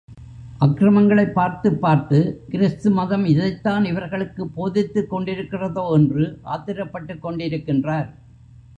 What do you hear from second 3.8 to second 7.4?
இவர்களுக்குப் போதித்துக் கொண்டிருக்கிறதோ என்று ஆத்திரப்பட்டுக்